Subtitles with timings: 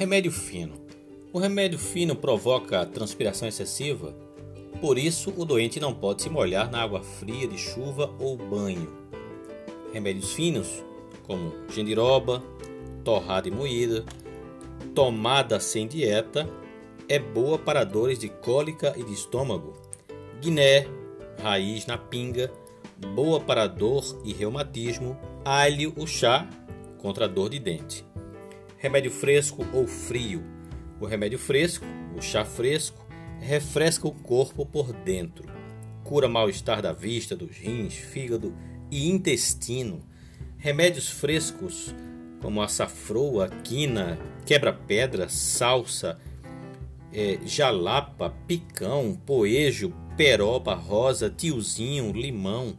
[0.00, 0.72] Remédio fino.
[1.30, 4.16] O remédio fino provoca transpiração excessiva,
[4.80, 8.90] por isso o doente não pode se molhar na água fria de chuva ou banho.
[9.92, 10.82] Remédios finos,
[11.26, 12.42] como gendiroba,
[13.04, 14.02] torrada e moída,
[14.94, 16.48] tomada sem dieta,
[17.06, 19.74] é boa para dores de cólica e de estômago.
[20.40, 20.86] Guiné,
[21.42, 22.50] raiz na pinga,
[23.14, 25.14] boa para dor e reumatismo.
[25.44, 26.48] Alho, o chá,
[26.96, 28.09] contra dor de dente
[28.80, 30.42] remédio fresco ou frio.
[30.98, 31.84] O remédio fresco,
[32.16, 33.06] o chá fresco,
[33.38, 35.46] refresca o corpo por dentro,
[36.02, 38.54] cura mal-estar da vista, dos rins, fígado
[38.90, 40.00] e intestino.
[40.56, 41.94] Remédios frescos,
[42.40, 46.18] como açafroa, quina, quebra-pedra, salsa,
[47.12, 52.78] é, jalapa, picão, poejo, peroba, rosa, tiozinho, limão,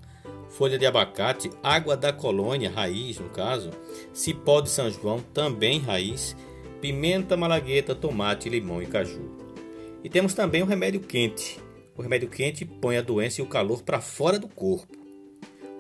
[0.52, 3.72] folha de abacate, água da colônia, raiz no caso,
[4.14, 6.36] cipó de São João, também raiz,
[6.80, 9.30] pimenta, malagueta, tomate, limão e caju.
[10.04, 11.60] E temos também o remédio quente.
[11.96, 14.98] O remédio quente põe a doença e o calor para fora do corpo.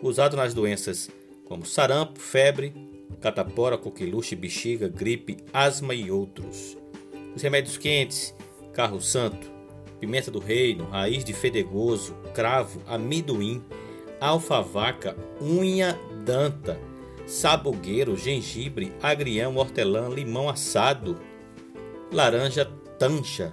[0.02, 1.09] Usado nas doenças
[1.45, 2.73] como sarampo, febre,
[3.19, 6.78] catapora, coqueluche, bexiga, gripe, asma e outros.
[7.35, 8.33] Os remédios quentes,
[8.73, 9.52] carro santo,
[10.00, 13.63] pimenta do reino, raiz de fedegoso, cravo, amidoim,
[14.22, 16.80] alfavaca, unha danta,
[17.25, 21.19] sabugueiro, gengibre, agrião, hortelã, limão assado,
[22.13, 22.66] laranja
[23.00, 23.52] tancha,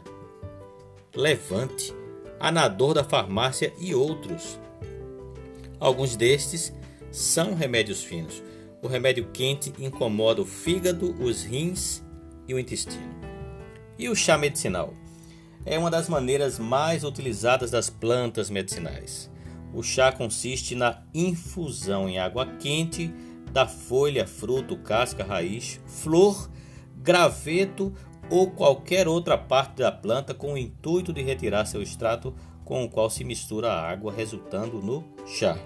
[1.17, 1.95] levante,
[2.39, 4.61] anador da farmácia e outros.
[5.81, 6.73] Alguns destes
[7.11, 8.43] são remédios finos.
[8.83, 12.03] O remédio quente incomoda o fígado, os rins
[12.47, 13.17] e o intestino.
[13.99, 14.93] E o chá medicinal?
[15.65, 19.31] É uma das maneiras mais utilizadas das plantas medicinais.
[19.73, 23.13] O chá consiste na infusão em água quente
[23.53, 26.51] da folha, fruto, casca, raiz, flor,
[26.97, 27.93] graveto
[28.31, 32.35] ou qualquer outra parte da planta com o intuito de retirar seu extrato
[32.65, 35.59] com o qual se mistura a água, resultando no chá.